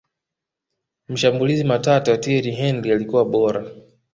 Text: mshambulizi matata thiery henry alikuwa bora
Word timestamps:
mshambulizi 1.09 1.63
matata 1.63 2.17
thiery 2.17 2.51
henry 2.51 2.91
alikuwa 2.91 3.25
bora 3.25 3.65